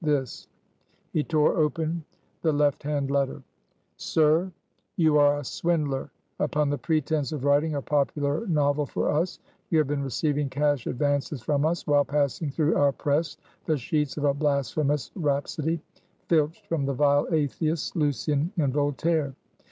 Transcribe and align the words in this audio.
this!" 0.03 0.47
He 1.13 1.23
tore 1.23 1.57
open 1.57 2.03
the 2.41 2.51
left 2.51 2.81
hand 2.81 3.11
letter: 3.11 3.43
"SIR: 3.97 4.51
You 4.95 5.19
are 5.19 5.37
a 5.37 5.43
swindler. 5.43 6.09
Upon 6.39 6.71
the 6.71 6.77
pretense 6.79 7.31
of 7.31 7.43
writing 7.45 7.75
a 7.75 7.83
popular 7.83 8.47
novel 8.47 8.87
for 8.87 9.11
us, 9.11 9.37
you 9.69 9.77
have 9.77 9.85
been 9.87 10.01
receiving 10.01 10.49
cash 10.49 10.87
advances 10.87 11.43
from 11.43 11.65
us, 11.67 11.85
while 11.85 12.03
passing 12.03 12.49
through 12.49 12.77
our 12.77 12.91
press 12.91 13.37
the 13.67 13.77
sheets 13.77 14.17
of 14.17 14.23
a 14.23 14.33
blasphemous 14.33 15.11
rhapsody, 15.13 15.79
filched 16.27 16.65
from 16.65 16.87
the 16.87 16.95
vile 16.95 17.27
Atheists, 17.31 17.95
Lucian 17.95 18.51
and 18.57 18.73
Voltaire. 18.73 19.35